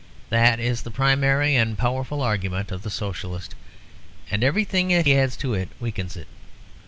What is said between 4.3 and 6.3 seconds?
and everything that he adds to it weakens it.